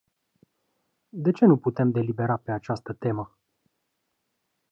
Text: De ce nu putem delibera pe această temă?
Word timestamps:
De 1.11 1.31
ce 1.31 1.45
nu 1.45 1.57
putem 1.57 1.91
delibera 1.91 2.37
pe 2.37 2.51
această 2.51 2.93
temă? 2.93 3.37